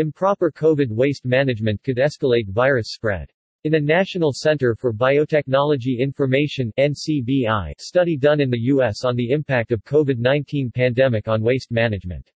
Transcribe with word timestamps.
Improper 0.00 0.50
COVID 0.50 0.88
waste 0.88 1.26
management 1.26 1.82
could 1.82 1.98
escalate 1.98 2.48
virus 2.48 2.92
spread. 2.94 3.30
In 3.64 3.74
a 3.74 3.80
National 3.80 4.32
Center 4.32 4.74
for 4.74 4.94
Biotechnology 4.94 5.98
Information 5.98 6.72
NCBI 6.78 7.74
study 7.78 8.16
done 8.16 8.40
in 8.40 8.48
the 8.48 8.60
U.S. 8.72 9.04
on 9.04 9.14
the 9.14 9.30
impact 9.30 9.72
of 9.72 9.84
COVID-19 9.84 10.72
pandemic 10.72 11.28
on 11.28 11.42
waste 11.42 11.70
management. 11.70 12.32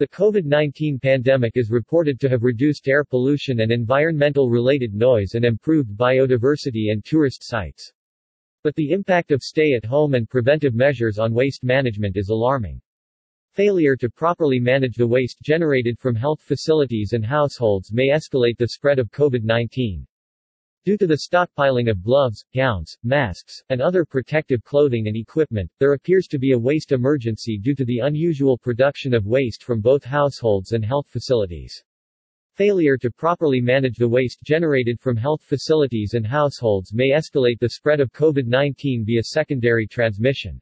The 0.00 0.08
COVID-19 0.08 1.00
pandemic 1.00 1.52
is 1.54 1.70
reported 1.70 2.20
to 2.20 2.28
have 2.28 2.42
reduced 2.42 2.86
air 2.86 3.04
pollution 3.04 3.60
and 3.60 3.72
environmental-related 3.72 4.92
noise 4.92 5.32
and 5.32 5.46
improved 5.46 5.96
biodiversity 5.96 6.92
and 6.92 7.02
tourist 7.02 7.42
sites. 7.42 7.90
But 8.62 8.74
the 8.74 8.90
impact 8.90 9.30
of 9.32 9.40
stay-at-home 9.40 10.12
and 10.12 10.28
preventive 10.28 10.74
measures 10.74 11.18
on 11.18 11.32
waste 11.32 11.64
management 11.64 12.18
is 12.18 12.28
alarming. 12.28 12.82
Failure 13.54 13.96
to 13.96 14.08
properly 14.08 14.58
manage 14.58 14.94
the 14.94 15.06
waste 15.06 15.42
generated 15.42 15.98
from 15.98 16.14
health 16.14 16.40
facilities 16.40 17.12
and 17.12 17.22
households 17.22 17.92
may 17.92 18.08
escalate 18.08 18.56
the 18.56 18.68
spread 18.68 18.98
of 18.98 19.10
COVID-19. 19.10 20.06
Due 20.86 20.96
to 20.96 21.06
the 21.06 21.28
stockpiling 21.28 21.90
of 21.90 22.02
gloves, 22.02 22.46
gowns, 22.54 22.96
masks, 23.02 23.62
and 23.68 23.82
other 23.82 24.06
protective 24.06 24.64
clothing 24.64 25.06
and 25.06 25.18
equipment, 25.18 25.70
there 25.78 25.92
appears 25.92 26.26
to 26.28 26.38
be 26.38 26.52
a 26.52 26.58
waste 26.58 26.92
emergency 26.92 27.58
due 27.58 27.74
to 27.74 27.84
the 27.84 27.98
unusual 27.98 28.56
production 28.56 29.12
of 29.12 29.26
waste 29.26 29.62
from 29.62 29.82
both 29.82 30.02
households 30.02 30.72
and 30.72 30.82
health 30.82 31.06
facilities. 31.06 31.84
Failure 32.54 32.96
to 32.96 33.10
properly 33.10 33.60
manage 33.60 33.96
the 33.98 34.08
waste 34.08 34.42
generated 34.42 34.98
from 34.98 35.14
health 35.14 35.42
facilities 35.42 36.14
and 36.14 36.26
households 36.26 36.94
may 36.94 37.10
escalate 37.10 37.58
the 37.58 37.68
spread 37.68 38.00
of 38.00 38.14
COVID-19 38.14 39.04
via 39.04 39.22
secondary 39.22 39.86
transmission. 39.86 40.58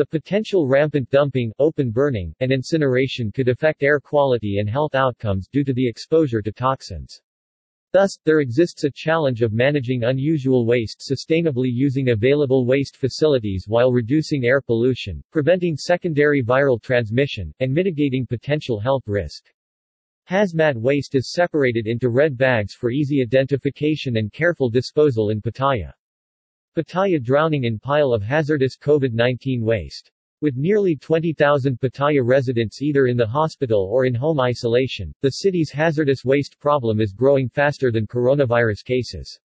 The 0.00 0.06
potential 0.06 0.66
rampant 0.66 1.10
dumping, 1.10 1.52
open 1.58 1.90
burning, 1.90 2.34
and 2.40 2.50
incineration 2.50 3.30
could 3.30 3.50
affect 3.50 3.82
air 3.82 4.00
quality 4.00 4.56
and 4.56 4.66
health 4.66 4.94
outcomes 4.94 5.46
due 5.46 5.62
to 5.62 5.74
the 5.74 5.86
exposure 5.86 6.40
to 6.40 6.50
toxins. 6.50 7.20
Thus, 7.92 8.16
there 8.24 8.40
exists 8.40 8.84
a 8.84 8.90
challenge 8.90 9.42
of 9.42 9.52
managing 9.52 10.04
unusual 10.04 10.64
waste 10.64 11.06
sustainably 11.06 11.68
using 11.70 12.08
available 12.08 12.64
waste 12.64 12.96
facilities 12.96 13.66
while 13.68 13.92
reducing 13.92 14.46
air 14.46 14.62
pollution, 14.62 15.22
preventing 15.32 15.76
secondary 15.76 16.42
viral 16.42 16.80
transmission, 16.80 17.52
and 17.60 17.70
mitigating 17.70 18.26
potential 18.26 18.80
health 18.80 19.06
risk. 19.06 19.52
Hazmat 20.30 20.76
waste 20.76 21.14
is 21.14 21.30
separated 21.30 21.86
into 21.86 22.08
red 22.08 22.38
bags 22.38 22.72
for 22.72 22.90
easy 22.90 23.20
identification 23.20 24.16
and 24.16 24.32
careful 24.32 24.70
disposal 24.70 25.28
in 25.28 25.42
Pattaya. 25.42 25.92
Pattaya 26.76 27.20
drowning 27.20 27.64
in 27.64 27.80
pile 27.80 28.12
of 28.12 28.22
hazardous 28.22 28.76
COVID-19 28.76 29.60
waste. 29.60 30.12
With 30.40 30.56
nearly 30.56 30.94
20,000 30.94 31.80
Pattaya 31.80 32.24
residents 32.24 32.80
either 32.80 33.08
in 33.08 33.16
the 33.16 33.26
hospital 33.26 33.88
or 33.90 34.04
in 34.04 34.14
home 34.14 34.38
isolation, 34.38 35.12
the 35.20 35.30
city's 35.30 35.72
hazardous 35.72 36.24
waste 36.24 36.60
problem 36.60 37.00
is 37.00 37.12
growing 37.12 37.48
faster 37.48 37.90
than 37.90 38.06
coronavirus 38.06 38.84
cases. 38.84 39.40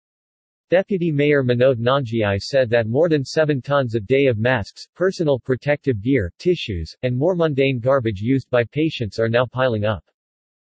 Deputy 0.69 1.13
Mayor 1.13 1.45
Manote 1.45 1.79
Nongyai 1.79 2.41
said 2.41 2.69
that 2.71 2.89
more 2.89 3.09
than 3.09 3.25
7 3.25 3.63
tons 3.63 3.95
a 3.95 4.01
day 4.01 4.27
of 4.27 4.39
masks, 4.39 4.89
personal 4.97 5.39
protective 5.39 6.03
gear, 6.03 6.33
tissues, 6.41 6.93
and 7.05 7.17
more 7.17 7.37
mundane 7.37 7.79
garbage 7.79 8.21
used 8.21 8.51
by 8.51 8.65
patients 8.65 9.21
are 9.21 9.29
now 9.29 9.47
piling 9.47 9.85
up. 9.85 10.05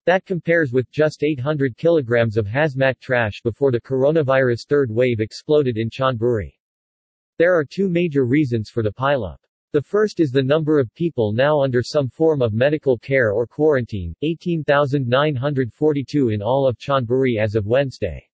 That 0.06 0.24
compares 0.24 0.72
with 0.72 0.90
just 0.92 1.24
800 1.24 1.76
kilograms 1.76 2.36
of 2.36 2.46
hazmat 2.46 3.00
trash 3.00 3.42
before 3.42 3.72
the 3.72 3.80
coronavirus 3.80 4.68
third 4.68 4.88
wave 4.88 5.18
exploded 5.18 5.76
in 5.76 5.90
Chonburi. 5.90 6.52
There 7.38 7.52
are 7.54 7.64
two 7.64 7.88
major 7.88 8.24
reasons 8.24 8.70
for 8.70 8.84
the 8.84 8.92
pileup. 8.92 9.40
The 9.72 9.82
first 9.82 10.20
is 10.20 10.30
the 10.30 10.44
number 10.44 10.78
of 10.78 10.94
people 10.94 11.32
now 11.32 11.60
under 11.60 11.82
some 11.82 12.08
form 12.08 12.40
of 12.40 12.54
medical 12.54 12.96
care 12.96 13.32
or 13.32 13.48
quarantine, 13.48 14.14
18,942 14.22 16.28
in 16.28 16.40
all 16.40 16.68
of 16.68 16.78
Chonburi 16.78 17.40
as 17.40 17.56
of 17.56 17.66
Wednesday. 17.66 18.24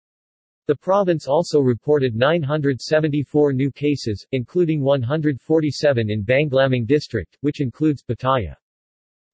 The 0.66 0.76
province 0.76 1.26
also 1.26 1.58
reported 1.58 2.14
974 2.14 3.54
new 3.54 3.72
cases, 3.72 4.26
including 4.32 4.82
147 4.82 6.10
in 6.10 6.22
Banglamung 6.22 6.86
district, 6.86 7.38
which 7.40 7.62
includes 7.62 8.04
Pattaya. 8.04 8.56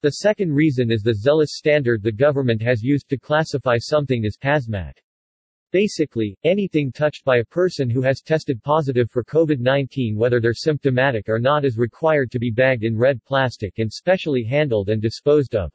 The 0.01 0.11
second 0.11 0.53
reason 0.53 0.93
is 0.93 1.03
the 1.03 1.13
zealous 1.13 1.57
standard 1.57 2.05
the 2.05 2.13
government 2.13 2.63
has 2.63 2.85
used 2.85 3.09
to 3.09 3.19
classify 3.19 3.79
something 3.79 4.25
as 4.25 4.37
hazmat. 4.37 4.93
Basically, 5.73 6.39
anything 6.45 6.93
touched 6.93 7.25
by 7.25 7.39
a 7.39 7.45
person 7.45 7.91
who 7.91 8.01
has 8.03 8.23
tested 8.23 8.63
positive 8.63 9.11
for 9.11 9.25
COVID-19 9.25 10.17
whether 10.17 10.41
they're 10.41 10.55
symptomatic 10.55 11.29
or 11.29 11.41
not 11.41 11.65
is 11.65 11.77
required 11.77 12.31
to 12.31 12.39
be 12.39 12.53
bagged 12.53 12.85
in 12.85 12.97
red 12.97 13.21
plastic 13.25 13.81
and 13.81 13.93
specially 13.93 14.45
handled 14.45 14.89
and 14.89 15.03
disposed 15.03 15.57
of. 15.57 15.73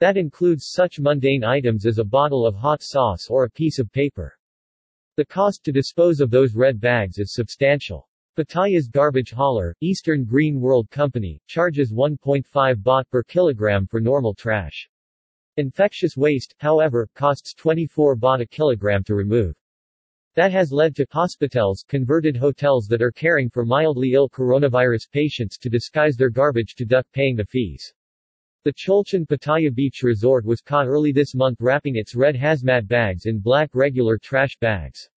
That 0.00 0.16
includes 0.16 0.70
such 0.70 0.98
mundane 0.98 1.44
items 1.44 1.84
as 1.84 1.98
a 1.98 2.04
bottle 2.04 2.46
of 2.46 2.54
hot 2.54 2.82
sauce 2.82 3.26
or 3.28 3.44
a 3.44 3.50
piece 3.50 3.78
of 3.78 3.92
paper. 3.92 4.36
The 5.16 5.26
cost 5.26 5.62
to 5.64 5.72
dispose 5.72 6.20
of 6.20 6.30
those 6.30 6.54
red 6.54 6.80
bags 6.80 7.18
is 7.18 7.34
substantial. 7.34 8.08
Pattaya's 8.34 8.88
garbage 8.88 9.30
hauler, 9.30 9.76
Eastern 9.82 10.24
Green 10.24 10.58
World 10.58 10.88
Company, 10.88 11.38
charges 11.48 11.92
1.5 11.92 12.82
baht 12.82 13.04
per 13.10 13.22
kilogram 13.22 13.86
for 13.86 14.00
normal 14.00 14.34
trash. 14.34 14.88
Infectious 15.58 16.16
waste, 16.16 16.54
however, 16.58 17.06
costs 17.14 17.52
24 17.52 18.16
baht 18.16 18.40
a 18.40 18.46
kilogram 18.46 19.04
to 19.04 19.14
remove. 19.14 19.54
That 20.34 20.50
has 20.50 20.72
led 20.72 20.96
to 20.96 21.06
hospitals, 21.10 21.84
converted 21.86 22.34
hotels 22.34 22.86
that 22.86 23.02
are 23.02 23.12
caring 23.12 23.50
for 23.50 23.66
mildly 23.66 24.14
ill 24.14 24.30
coronavirus 24.30 25.10
patients 25.10 25.58
to 25.58 25.68
disguise 25.68 26.16
their 26.16 26.30
garbage 26.30 26.74
to 26.76 26.86
duck 26.86 27.04
paying 27.12 27.36
the 27.36 27.44
fees. 27.44 27.92
The 28.64 28.72
Cholchan 28.72 29.26
Pattaya 29.26 29.74
Beach 29.74 30.00
Resort 30.02 30.46
was 30.46 30.62
caught 30.62 30.86
early 30.86 31.12
this 31.12 31.34
month 31.34 31.58
wrapping 31.60 31.96
its 31.96 32.14
red 32.14 32.36
hazmat 32.36 32.88
bags 32.88 33.26
in 33.26 33.40
black 33.40 33.74
regular 33.74 34.16
trash 34.16 34.56
bags. 34.58 35.10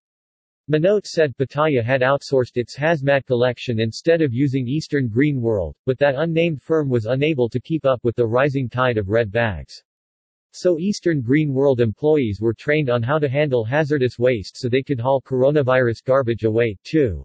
Manote 0.68 1.06
said 1.06 1.38
Pattaya 1.38 1.84
had 1.84 2.02
outsourced 2.02 2.58
its 2.58 2.76
hazmat 2.76 3.28
collection 3.28 3.80
instead 3.80 4.24
of 4.24 4.34
using 4.34 4.68
Eastern 4.68 5.08
Green 5.08 5.40
World, 5.40 5.76
but 5.86 6.00
that 6.00 6.16
unnamed 6.16 6.59
firm 6.59 6.90
was 6.90 7.06
unable 7.06 7.48
to 7.50 7.59
keep 7.59 7.86
up 7.86 8.03
with 8.03 8.16
the 8.16 8.26
rising 8.26 8.68
tide 8.68 8.98
of 8.98 9.09
red 9.09 9.31
bags. 9.31 9.84
So 10.53 10.80
Eastern 10.80 11.22
Green 11.22 11.53
World 11.53 11.81
employees 11.81 12.42
were 12.42 12.56
trained 12.56 12.90
on 12.90 13.03
how 13.03 13.20
to 13.20 13.30
handle 13.30 13.64
hazardous 13.64 14.18
waste 14.18 14.58
so 14.58 14.68
they 14.68 14.81
could 14.81 15.00
haul 15.00 15.22
coronavirus 15.22 16.03
garbage 16.03 16.46
away, 16.46 16.76
too. 16.84 17.24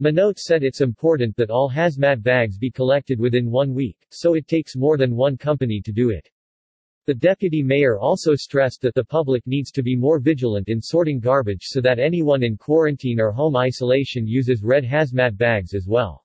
Manote 0.00 0.38
said 0.38 0.62
it's 0.62 0.80
important 0.80 1.36
that 1.36 1.50
all 1.50 1.70
hazmat 1.70 2.22
bags 2.22 2.56
be 2.56 2.70
collected 2.70 3.20
within 3.20 3.50
one 3.50 3.74
week, 3.74 3.98
so 4.10 4.32
it 4.32 4.48
takes 4.48 4.74
more 4.74 4.96
than 4.96 5.14
one 5.14 5.36
company 5.36 5.82
to 5.82 5.92
do 5.92 6.08
it. 6.08 6.30
The 7.06 7.14
deputy 7.14 7.62
mayor 7.62 7.98
also 7.98 8.34
stressed 8.34 8.80
that 8.80 8.94
the 8.94 9.04
public 9.04 9.46
needs 9.46 9.70
to 9.72 9.82
be 9.82 9.94
more 9.94 10.18
vigilant 10.18 10.70
in 10.70 10.80
sorting 10.80 11.20
garbage 11.20 11.64
so 11.64 11.82
that 11.82 11.98
anyone 11.98 12.42
in 12.42 12.56
quarantine 12.56 13.20
or 13.20 13.30
home 13.30 13.56
isolation 13.56 14.26
uses 14.26 14.62
red 14.62 14.84
hazmat 14.84 15.36
bags 15.36 15.74
as 15.74 15.86
well. 15.86 16.23